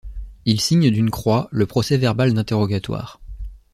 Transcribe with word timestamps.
Il 0.45 0.59
signe 0.59 0.89
d’une 0.89 1.11
croix 1.11 1.47
le 1.51 1.67
procès-verbal 1.67 2.33
d’interrogatoire. 2.33 3.21